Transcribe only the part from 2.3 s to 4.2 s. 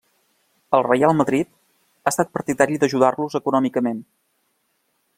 partidari d'ajudar-los econòmicament.